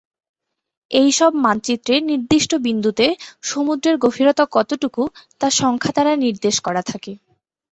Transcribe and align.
এইসব 0.91 1.31
মানচিত্রে 1.45 1.95
নির্দিষ্ট 2.09 2.51
বিন্দুতে 2.65 3.05
সমুদ্রের 3.43 3.95
গভীরতা 3.97 4.43
কতটুকু, 4.51 5.03
তা 5.41 5.47
সংখ্যা 5.61 5.91
দ্বারা 5.93 6.13
নির্দেশ 6.25 6.55
করা 6.59 6.81
থাকে। 6.83 7.11